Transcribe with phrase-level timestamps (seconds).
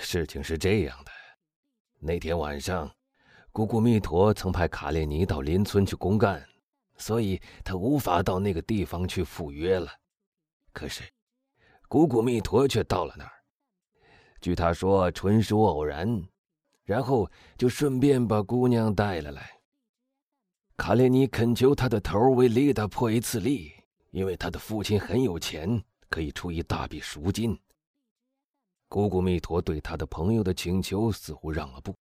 [0.00, 1.10] 事情是这样的，
[1.98, 2.90] 那天晚上，
[3.52, 6.42] 古古弥陀曾派卡列尼到邻村去公干，
[6.96, 9.90] 所以他无法到那个地方去赴约了。
[10.72, 11.02] 可是，
[11.88, 13.32] 古古弥陀却到了那儿。
[14.40, 16.22] 据他说，纯属偶然，
[16.84, 19.50] 然后就顺便把姑娘带了来。
[20.76, 23.72] 卡列尼恳求他的头为丽达破一次例，
[24.12, 27.58] 因为他的父亲很有钱，可以出一大笔赎金。
[28.88, 31.94] 姑姑弥陀对他的朋友的请求似乎让了步，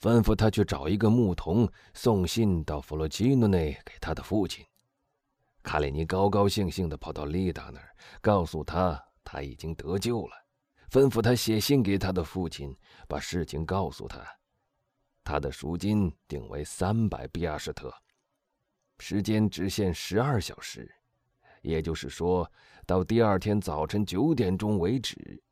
[0.00, 4.64] 吩咐他去找一个牧童送信到弗洛基诺内给他的父亲。
[5.64, 10.36] 卡里尼高高兴兴地跑到丽达那儿，告诉他他已经得救了。
[10.90, 12.76] 吩咐他写信给他的父亲，
[13.08, 14.24] 把事情告诉他。
[15.24, 17.92] 他的赎金定为三百比亚什特，
[18.98, 20.88] 时间只限十二小时，
[21.62, 22.48] 也就是说，
[22.86, 25.42] 到第二天早晨九点钟为止。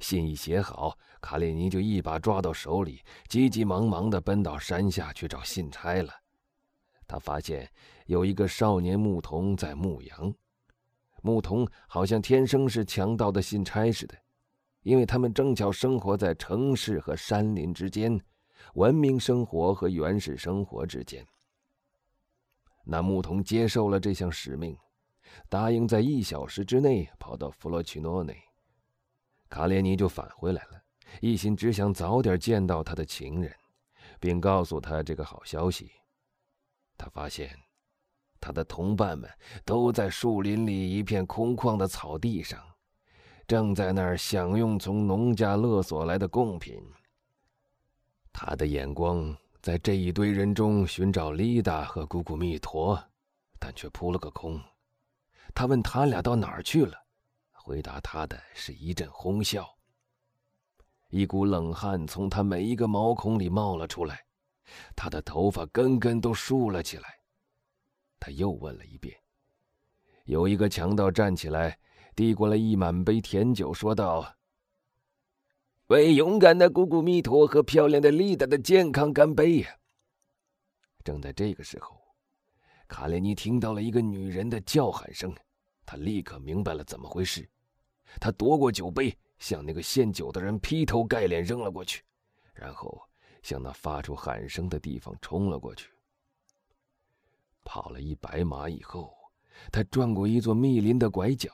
[0.00, 6.12] 信一写好，卡列尼就一把抓到手里，急急忙忙地奔到山下去找信差了。
[7.06, 7.70] 他发现
[8.06, 10.34] 有一个少年牧童在牧羊，
[11.22, 14.16] 牧童好像天生是强盗的信差似的。
[14.82, 18.20] 因为他们正巧生活在城市和山林之间，
[18.74, 21.26] 文明生活和原始生活之间。
[22.84, 24.78] 那牧童接受了这项使命，
[25.48, 28.40] 答应在一小时之内跑到弗洛奇诺内。
[29.48, 30.82] 卡列尼就返回来了，
[31.20, 33.54] 一心只想早点见到他的情人，
[34.18, 35.90] 并告诉他这个好消息。
[36.98, 37.50] 他发现，
[38.40, 39.30] 他的同伴们
[39.64, 42.60] 都在树林里一片空旷的草地上。
[43.46, 46.82] 正在那儿享用从农家勒索来的贡品。
[48.32, 53.00] 他的眼光在这一堆人中寻找丽达和姑姑密陀，
[53.60, 54.60] 但却扑了个空。
[55.54, 56.98] 他问他俩到哪儿去了，
[57.66, 59.68] 回答他的是一阵哄笑。
[61.08, 64.24] 一股冷汗从他每一个毛孔里冒了出来，
[64.94, 67.18] 他的头发根根都竖了起来。
[68.20, 69.16] 他又问了一遍。
[70.26, 71.76] 有一个强盗站起来。
[72.14, 74.36] 递过来一满杯甜酒，说道
[75.88, 79.76] ：“为勇敢的古古弥陀和漂亮的丽达的健康干杯呀！”
[81.04, 82.00] 正在这个时候，
[82.88, 85.30] 卡列尼听到了一个女人的叫喊声，
[85.84, 87.46] 他立刻明白了怎么回事。
[88.20, 92.02] 他夺过酒杯，向那个献酒的人劈头盖脸扔了过去，
[92.54, 93.00] 然后
[93.42, 95.90] 向那发出喊声的地方冲了过去。
[97.64, 99.14] 跑了一百码以后，
[99.72, 101.50] 他转过一座密林的拐角。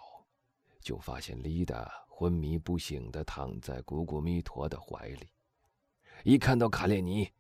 [0.81, 5.29] 就发现丽达昏迷不醒的躺在古古弥陀的怀里。
[6.25, 7.31] 一看到卡列尼，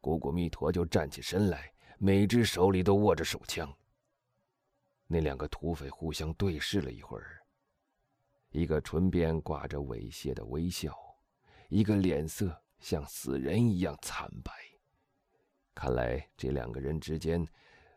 [0.00, 3.72] 古古弥陀就站起身来，每只手里都握着手枪。
[5.06, 7.39] 那两个土匪互相对视了一会儿，
[8.50, 10.96] 一个唇边挂着猥亵的微笑，
[11.68, 14.52] 一个脸色像死人一样惨白。
[15.74, 17.46] 看来这两个人之间，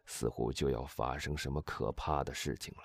[0.06, 2.84] 似乎就要发生什么可怕的事情了。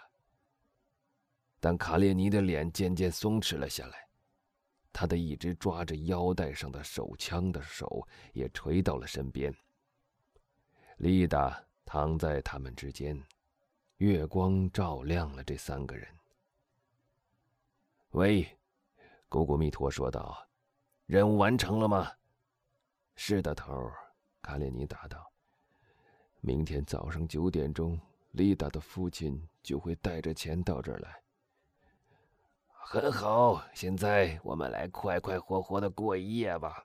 [1.60, 4.08] 但卡列尼的脸渐渐松弛了下来，
[4.92, 9.54] 他的一只抓着腰带上的手枪的手也垂到了身边。
[10.96, 13.22] 丽达躺在他们之间，
[13.98, 16.17] 月光照亮了这三个人。
[18.12, 18.58] 喂，
[19.28, 20.48] 古古弥陀说道
[21.04, 22.10] ：“任务完成了吗
[23.14, 23.70] ？”“是的，头。”
[24.40, 25.30] 卡列尼答道。
[26.40, 31.22] “明天早上九点钟，丽达的父亲就会带着钱到这儿来。”
[32.66, 36.82] 很好，现在我们来快快活活的过一夜吧。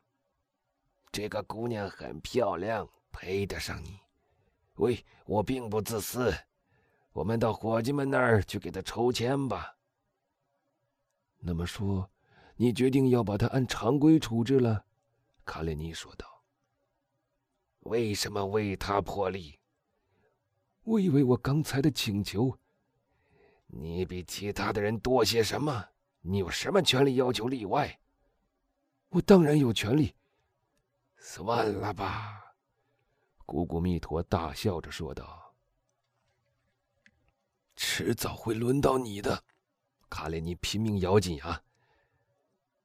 [1.09, 3.97] 这个姑娘很漂亮，配得上你。
[4.73, 6.33] 喂，我并不自私，
[7.13, 9.73] 我们到伙计们那儿去给她抽签吧。
[11.45, 12.09] 那么说，
[12.55, 14.85] 你决定要把他按常规处置了？
[15.43, 16.41] 卡列尼说道。
[17.81, 19.59] 为什么为他破例？
[20.83, 22.57] 我以为我刚才的请求，
[23.67, 25.89] 你比其他的人多些什么？
[26.21, 27.99] 你有什么权利要求例外？
[29.09, 30.15] 我当然有权利。
[31.17, 32.55] 算了吧，
[33.45, 35.53] 古古弥陀大笑着说道。
[37.75, 39.43] 迟早会轮到你的，
[40.13, 41.59] 卡列尼拼命咬紧牙。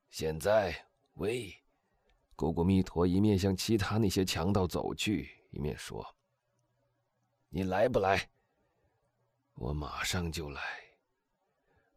[0.08, 0.75] 现在，
[1.16, 1.54] 喂，
[2.34, 6.02] 古古弥陀一面向其他那些强盗走去，一面说
[7.50, 8.30] ：“你来不来？
[9.56, 10.62] 我马上就来。”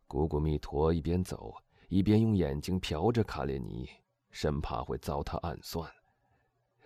[0.06, 1.56] 古古弥陀一边走
[1.88, 3.90] 一边用眼睛瞟着卡列尼，
[4.32, 5.90] 生怕会遭他暗算。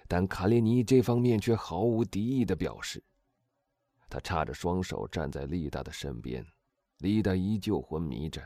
[0.08, 3.04] 但卡列尼这方面却毫无敌意的表示。
[4.08, 6.46] 他叉着双手站在丽达的身边，
[7.00, 8.42] 丽达依旧昏迷着。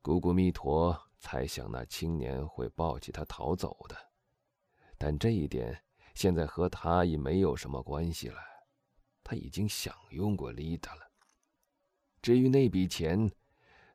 [0.00, 3.96] 古古弥陀猜想那青年会抱起他逃走的，
[4.96, 5.82] 但这一点
[6.14, 8.38] 现在和他已没有什么关系了。
[9.22, 11.02] 他已经享用过丽达了。
[12.22, 13.28] 至于那笔钱，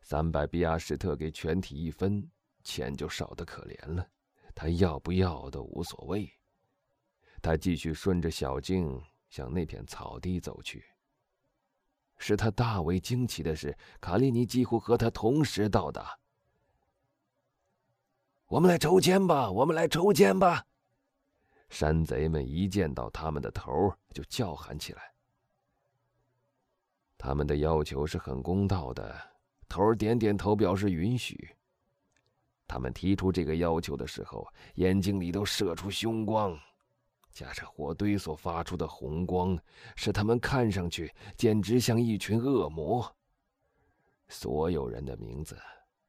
[0.02, 2.30] 三百比亚什特给全体一分，
[2.64, 4.06] 钱就少得可怜了。
[4.54, 6.30] 他要不要都无所谓。
[7.42, 10.84] 他继续顺着小径向那片草地走去。
[12.22, 16.16] 使他大为惊奇的是，卡利尼几乎和他同时到达。
[18.46, 19.50] 我们来抽签吧！
[19.50, 20.64] 我们来抽签吧！
[21.70, 25.02] 山贼们一见到他们的头，就叫喊起来。
[27.18, 29.20] 他们的要求是很公道的，
[29.68, 31.56] 头点点头表示允许。
[32.68, 36.56] 他们提出这个要求的时候，眼睛里都射出凶光，
[37.34, 39.58] 加上火堆所发出的红光，
[39.96, 43.16] 使他们看上去简直像一群恶魔。
[44.28, 45.58] 所有人的名字，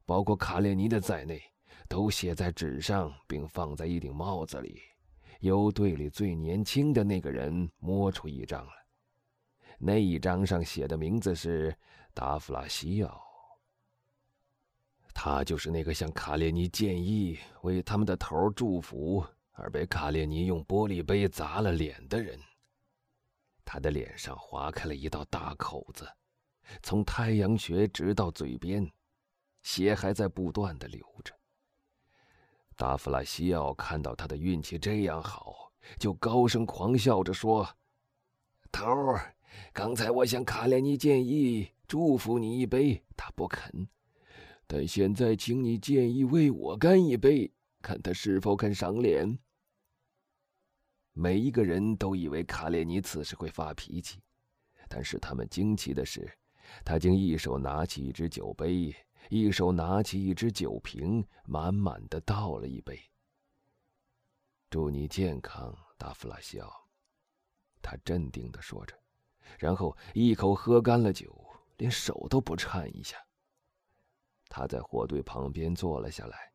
[0.05, 1.43] 包括卡列尼的在内，
[1.89, 4.81] 都写在纸上，并放在一顶帽子里。
[5.41, 8.73] 由队里最年轻的那个人摸出一张来。
[9.79, 11.77] 那一张上写的名字是
[12.15, 13.21] 达弗拉西奥，
[15.13, 19.25] 他就是那个向卡列尼建议为他们的头祝福
[19.62, 22.38] 而被卡列尼用玻璃杯砸了脸的人。
[23.64, 26.05] 他的脸上划开了一道大口子，
[26.82, 28.91] 从太阳穴直到嘴边，
[29.62, 31.32] 血还在不断的流着。
[32.76, 37.67] 达弗拉西奥看到他的运气这样好，就高声狂笑着说
[38.73, 39.35] ：“头儿。”
[39.70, 43.87] 刚才我向卡列尼建议祝福你一杯，他不肯。
[44.67, 49.38] 但现在，请你建议为我干一杯，看他是否肯赏脸。
[51.12, 54.23] 每一个人都以为卡列尼此时会发脾气，
[54.88, 56.31] 但是他们惊奇的是，
[56.85, 58.94] 他竟一手拿起一只酒杯，
[59.29, 62.99] 一手拿起一只酒瓶，满满的倒了一杯。
[64.70, 66.88] 祝你健康，达弗拉西奥。
[67.82, 68.99] 他镇定的说着。
[69.58, 71.44] 然后一口喝干了酒，
[71.76, 73.19] 连手都不颤一下。
[74.49, 76.53] 他在火堆旁边坐了下来。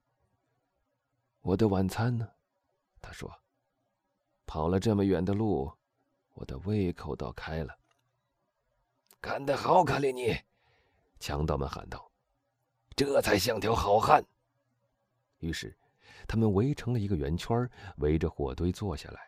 [1.42, 2.28] 我的晚餐呢？
[3.02, 3.32] 他说
[4.48, 5.72] ：“跑了这么远的路，
[6.34, 7.78] 我的胃口倒开了。”
[9.22, 10.36] 干得好，卡列尼！
[11.20, 12.12] 强盗们喊道
[12.96, 14.26] ：“这才像条好汉。”
[15.40, 15.78] 于是，
[16.28, 19.20] 他们围成了一个圆圈，围着火堆坐下来，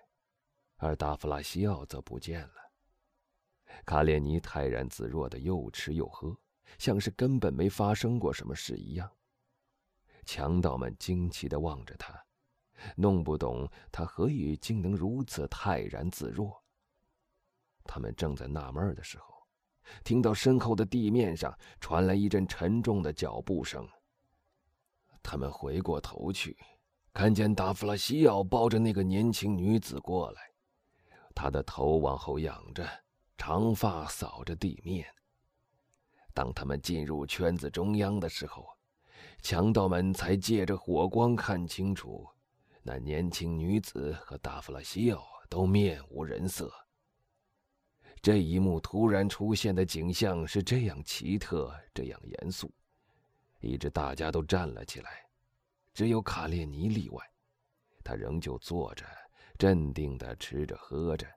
[0.77, 2.54] 而达弗拉西奥则不见了。
[3.86, 6.36] 卡列尼泰然自若的又吃又喝，
[6.77, 9.10] 像是根本没发生过什么事一样。
[10.25, 12.13] 强盗们惊奇的望着他，
[12.95, 16.63] 弄不懂他何以竟能如此泰然自若。
[17.83, 19.47] 他们正在纳闷的时候，
[20.03, 23.87] 听到身后的地面上传来一阵沉重的脚步声。
[25.23, 26.57] 他们回过头去，
[27.13, 30.41] 看见达弗拉西奥抱着那个年轻女子过来，
[31.35, 32.87] 她的头往后仰着。
[33.41, 35.07] 长发扫着地面。
[36.33, 38.67] 当他们进入圈子中央的时候，
[39.41, 42.27] 强盗们才借着火光看清楚，
[42.91, 46.74] 那年轻女子和达弗拉西奥都面无人色。
[48.19, 52.74] 这一幕突然出现的景象是这样奇特，这样严肃，
[53.59, 55.24] 以致大家都站了起来，
[55.94, 57.23] 只有卡列尼例外，
[58.04, 59.06] 他仍旧坐着，
[59.56, 61.28] 镇定地吃着喝着。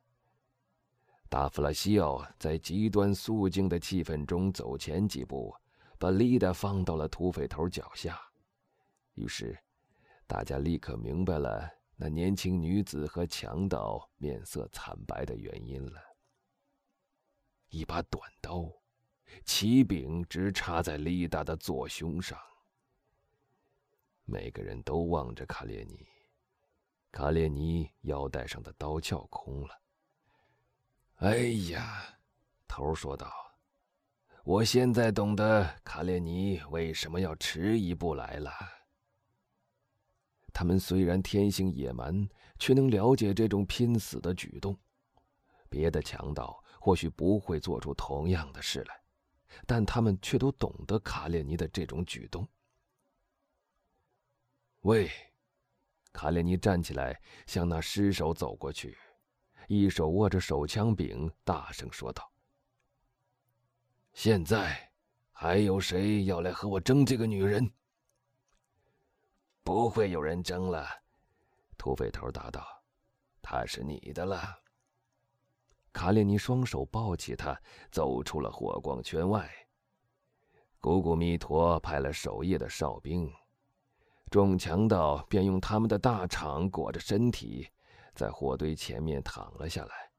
[1.29, 5.55] 达弗拉西奥在极端肃静的气氛中走前几步，
[5.99, 8.19] 把丽达放到了土匪头脚下。
[9.17, 9.55] 于是，
[10.33, 16.01] 大家立刻明白了那年轻女子和强盗面色惨白的原因了。
[17.69, 18.67] 一把短刀，
[19.45, 22.39] 旗柄直插在丽达的左胸上。
[24.25, 26.09] 每个人都望着卡列尼，
[27.11, 29.79] 卡列尼腰带上的刀鞘空了。
[31.17, 31.37] 哎
[31.71, 32.07] 呀，
[32.67, 33.31] 头说道
[34.45, 38.51] ：“我现在懂得卡列尼为什么要迟一步来了。
[40.52, 42.28] 他们虽然天性野蛮，
[42.59, 44.78] 却能了解这种拼死的举动。
[45.68, 49.02] 别的强盗或许不会做出同样的事来，
[49.66, 52.47] 但他们却都懂得卡列尼的这种举动。”
[54.82, 55.11] 喂，
[56.12, 58.97] 卡列尼站起来，向那尸首走过去。
[59.68, 62.30] 一手握着手枪柄，大声说道
[64.12, 64.92] ：“现在，
[65.30, 67.73] 还有谁要来和我争这个女人
[69.62, 70.87] ？”“不会有人争了。”
[71.78, 72.64] 土匪头答道
[73.42, 74.61] ，“他是你的了。”
[75.92, 79.50] 卡列尼双手抱起他，走出了火光圈外。
[80.81, 83.33] 古古弥陀派了守夜的哨兵，
[84.31, 87.69] 众强盗便用他们的大氅裹着身体，
[88.14, 90.11] 在火堆前面躺了下来。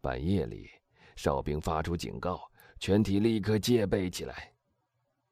[0.00, 0.70] 半夜里，
[1.16, 2.40] 哨兵发出警告，
[2.78, 4.53] 全体立刻戒备起来。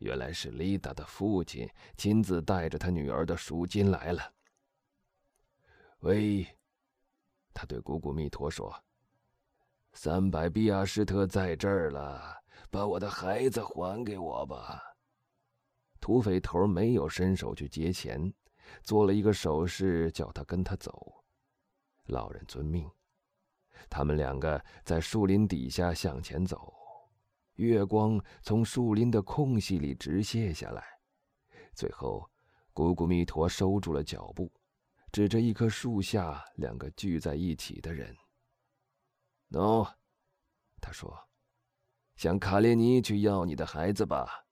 [0.03, 4.21] 原来是丽达的父亲亲自带着他女儿的赎金来了。
[6.01, 6.47] 喂，
[7.55, 8.75] 他对古古密陀说
[9.95, 12.37] ：“三百比亚施特在这儿了，
[12.71, 14.83] 把我的孩子还给我吧。”
[16.01, 18.35] 土匪头没有伸手去接钱，
[18.83, 21.25] 做了一个手势，叫他跟他走。
[22.07, 22.91] 老人遵命。
[23.89, 26.75] 他们两个在树林底下向前走，
[27.55, 30.85] 月光从树林的空隙里直泻下来。
[31.75, 32.31] 最后，
[32.73, 34.53] 古古弥陀收住了脚步，
[35.11, 38.17] 指着一棵树下两个聚在一起的人。
[39.51, 39.87] 喏，
[40.81, 41.29] 他说
[42.17, 44.45] ：“向卡列尼去要你的孩子吧。”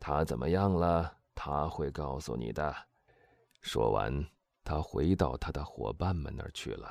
[0.00, 1.18] 他怎么样了？
[1.34, 2.74] 他会告诉你的。
[3.60, 4.24] 说完，
[4.62, 6.88] 他回到他的伙伴们那儿去了。